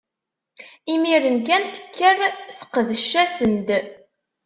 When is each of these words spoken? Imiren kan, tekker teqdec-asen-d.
Imiren 0.93 1.37
kan, 1.47 1.63
tekker 1.73 2.17
teqdec-asen-d. 2.57 3.69